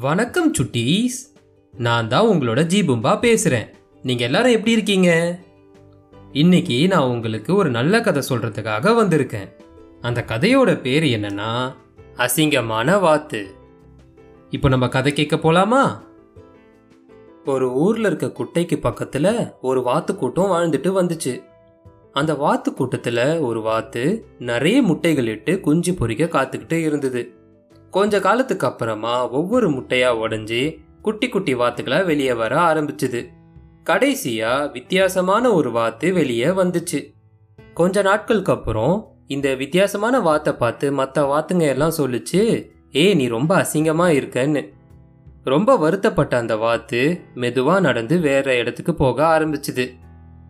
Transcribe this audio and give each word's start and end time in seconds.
வணக்கம் 0.00 0.52
சுட்டீஸ். 0.54 1.36
நான் 1.78 2.08
தான் 2.08 2.26
உங்களோட 2.26 2.60
ஜீபும்பா 2.74 3.18
பேசுகிறேன் 3.18 3.66
நீங்கள் 4.02 4.26
எல்லாரும் 4.26 4.52
எப்படி 4.52 4.72
இருக்கீங்க? 4.72 5.38
இன்னைக்கு 6.32 6.88
நான் 6.88 7.08
உங்களுக்கு 7.08 7.54
ஒரு 7.54 7.70
நல்ல 7.70 8.00
கதை 8.00 8.22
சொல்கிறதுக்காக 8.28 8.94
வந்திருக்கேன். 9.00 9.52
அந்த 10.00 10.24
கதையோட 10.26 10.80
பேர் 10.80 11.02
என்னன்னா 11.02 11.74
அசிங்கமான 12.16 13.00
வாத்து. 13.00 13.54
இப்போ 14.50 14.68
நம்ம 14.68 14.88
கதை 14.88 15.12
கேட்க 15.12 15.36
போலாமா? 15.36 16.00
ஒரு 17.44 17.72
ஊரில் 17.72 18.04
இருக்க 18.04 18.26
குட்டைக்கு 18.26 18.80
பக்கத்தில் 18.80 19.52
ஒரு 19.60 19.82
வாத்து 19.82 20.16
கூட்டம் 20.16 20.50
வாழ்ந்துட்டு 20.50 21.00
வந்துச்சு. 21.02 21.42
அந்த 22.12 22.34
வாத்து 22.34 22.74
கூட்டத்தில் 22.74 23.38
ஒரு 23.38 23.62
வாத்து 23.62 24.26
நிறைய 24.38 24.82
முட்டைகள் 24.82 25.26
இட்டு 25.26 25.60
குஞ்சு 25.60 25.92
பொறிக்க 25.92 26.24
காத்துக்கிட்டு 26.26 26.72
இருந்தது. 26.72 27.41
கொஞ்ச 27.92 28.20
காலத்துக்கு 28.20 28.66
அப்புறமா 28.66 29.28
ஒவ்வொரு 29.28 29.70
முட்டையா 29.70 30.10
உடஞ்சி 30.24 30.60
குட்டி 31.02 31.28
குட்டி 31.28 31.54
வாத்துக்களை 31.54 32.04
வெளியே 32.04 32.32
வர 32.32 32.56
ஆரம்பிச்சுது. 32.56 33.20
கடைசியா 33.90 34.70
வித்தியாசமான 34.72 35.52
ஒரு 35.52 35.70
வாத்து 35.70 36.12
வெளியே 36.12 36.46
வந்துச்சு. 36.46 37.00
கொஞ்ச 37.74 38.02
நாட்களுக்கு 38.02 38.52
அப்புறம் 38.52 38.94
இந்த 39.26 39.54
வித்தியாசமான 39.54 40.20
வாத்தை 40.20 40.52
பார்த்து 40.52 40.92
மற்ற 40.92 41.24
வாத்துங்க 41.32 41.60
எல்லாம் 41.60 41.92
சொல்லுச்சு 41.98 42.68
ஏ 42.94 43.14
நீ 43.14 43.28
ரொம்ப 43.28 43.56
அசிங்கமா 43.56 44.08
இருக்கன்னு. 44.20 44.72
ரொம்ப 45.44 45.76
வருத்தப்பட்ட 45.76 46.36
அந்த 46.36 46.56
வாத்து 46.56 47.20
மெதுவா 47.34 47.80
நடந்து 47.80 48.18
வேற 48.18 48.56
இடத்துக்கு 48.56 48.94
போக 48.94 49.38
ஆரம்பிச்சுது. 49.38 49.90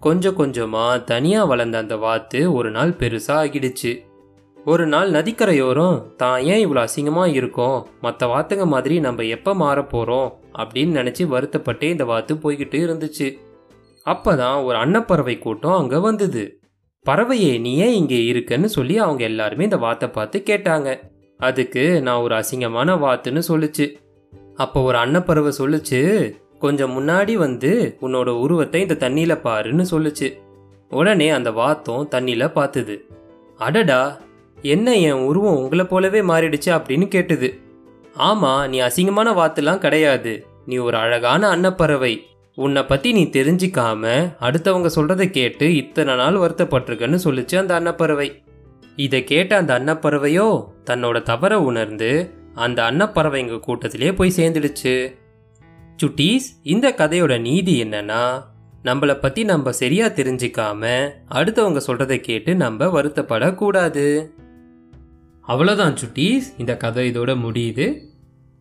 கொஞ்சம் 0.00 0.38
கொஞ்சமா 0.38 1.04
தனியா 1.04 1.44
வளர்ந்த 1.44 1.78
அந்த 1.78 1.96
வாத்து 1.96 2.52
ஒரு 2.52 2.70
நாள் 2.70 2.90
பெருசா 2.90 3.36
ஆகிடுச்சு. 3.42 3.98
ஒரு 4.66 4.84
நாள் 4.86 5.10
நதிக்கரையோரம் 5.10 5.96
தான் 6.16 6.38
ஏன் 6.52 6.60
இவ்வளோ 6.64 6.80
அசிங்கமாக 6.86 7.34
இருக்கோம் 7.38 7.78
மற்ற 8.00 8.26
வாத்துங்க 8.26 8.64
மாதிரி 8.66 8.94
நம்ம 9.00 9.24
எப்போ 9.36 9.52
மாற 9.54 9.78
போகிறோம் 9.84 10.28
அப்படின்னு 10.58 10.98
நினச்சி 11.00 11.24
வருத்தப்பட்டே 11.32 11.88
இந்த 11.94 12.04
வாத்து 12.04 12.34
போய்கிட்டு 12.34 12.78
இருந்துச்சு. 12.86 13.28
அப்போ 14.06 14.32
தான் 14.36 14.58
ஒரு 14.66 14.76
அன்னப்பறவை 14.76 15.36
கூட்டம் 15.38 15.76
அங்கே 15.80 16.00
வந்தது. 16.08 16.44
பறவையே 17.06 17.52
நீ 17.58 17.72
ஏன் 17.86 17.96
இங்கே 18.00 18.20
இருக்கன்னு 18.32 18.70
சொல்லி 18.76 18.94
அவங்க 18.98 19.22
எல்லாருமே 19.30 19.68
இந்த 19.68 19.80
வாத்தை 19.86 20.08
பார்த்து 20.08 20.38
கேட்டாங்க. 20.50 20.88
அதுக்கு 21.40 21.84
நான் 22.02 22.24
ஒரு 22.26 22.34
அசிங்கமான 22.40 22.98
வாத்துன்னு 23.04 23.42
சொல்லுச்சு. 23.50 23.86
அப்போ 24.56 24.80
ஒரு 24.88 24.98
அன்னப்பறவை 25.04 25.52
சொல்லுச்சு 25.60 26.00
கொஞ்சம் 26.58 26.94
முன்னாடி 26.96 27.34
வந்து 27.46 27.70
உன்னோட 28.00 28.30
உருவத்தை 28.44 28.80
இந்த 28.80 28.98
தண்ணியில் 29.06 29.42
பாருன்னு 29.46 29.84
சொல்லுச்சு. 29.94 30.28
உடனே 30.90 31.28
அந்த 31.38 31.50
வாத்தம் 31.62 32.08
தண்ணியில் 32.14 32.54
பார்த்துது 32.58 32.96
அடடா 33.60 34.02
என்ன 34.64 34.96
என் 34.96 35.24
உருவம் 35.28 35.56
உங்களை 35.56 35.84
போலவே 35.84 36.20
மாறிடுச்சு 36.20 36.70
அப்படின்னு 36.74 37.06
கேட்டுது. 37.14 37.48
ஆமா 38.18 38.68
நீ 38.68 38.80
அசிங்கமான 38.80 39.28
வாத்துலாம் 39.38 39.78
கிடையாது. 39.78 40.46
நீ 40.66 40.76
ஒரு 40.76 40.96
அழகான 40.96 41.48
அன்னப்பறவை. 41.48 42.26
உன்னை 42.54 42.84
பத்தி 42.84 43.12
நீ 43.12 43.24
தெரிஞ்சிக்காம 43.24 44.12
அடுத்தவங்க 44.40 44.90
சொல்கிறத 44.96 45.30
கேட்டு 45.30 45.74
இத்தனை 45.76 46.14
நாள் 46.14 46.34
வருத்தப்பட்டிருக்கன்னு 46.34 47.18
சொல்லிச்சு 47.24 47.56
அந்த 47.56 47.74
அன்னப்பறவை. 47.74 48.28
இதை 48.96 49.24
கேட்ட 49.24 49.56
அந்த 49.56 49.78
அன்னப்பறவையோ 49.78 50.64
தன்னோட 50.90 51.22
தவற 51.22 51.60
உணர்ந்து 51.60 52.30
அந்த 52.54 52.82
அன்னப்பறவைங்க 52.82 53.60
கூட்டத்திலே 53.60 54.12
போய் 54.12 54.32
சேர்ந்துடுச்சு. 54.36 55.14
சுட்டீஸ் 56.02 56.48
இந்த 56.62 56.94
கதையோட 56.96 57.40
நீதி 57.40 57.84
என்னன்னா 57.84 58.42
நம்மளை 58.84 59.14
பத்தி 59.20 59.44
நம்ம 59.44 59.72
சரியா 59.72 60.06
தெரிஞ்சிக்காம 60.06 61.10
அடுத்தவங்க 61.30 61.80
சொல்றதை 61.86 62.16
கேட்டு 62.16 62.54
நம்ம 62.54 62.86
வருத்தப்படக்கூடாது. 62.86 64.06
அவ்வளோதான் 65.48 65.96
சுட்டீஸ். 66.02 66.42
இந்த 66.58 66.76
கதை 66.76 67.10
இதோட 67.10 67.22
முடியுது. 67.22 67.98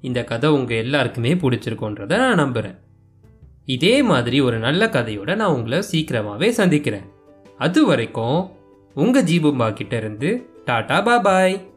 இந்த 0.00 0.24
கதை 0.24 0.50
உங்கள் 0.50 0.76
எல்லாருக்குமே 0.76 1.34
பிடிச்சிருக்கோன்றத 1.34 2.16
நான் 2.16 2.34
நம்புகிறேன் 2.34 2.78
இதே 3.64 4.02
மாதிரி 4.02 4.40
ஒரு 4.40 4.58
நல்ல 4.58 4.86
கதையோட 4.86 5.36
நான் 5.36 5.54
உங்களை 5.54 5.82
சீக்கிரமாகவே 5.82 6.50
சந்திக்கிறேன். 6.50 7.06
அது 7.58 7.86
வரைக்கும் 7.86 8.50
உங்கள் 8.94 9.24
ஜீபும்பா 9.24 9.74
கிட்டேருந்து 9.80 10.42
டாடா 10.64 11.04
பாபாய் 11.04 11.69